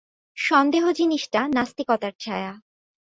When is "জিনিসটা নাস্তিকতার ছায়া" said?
0.91-2.51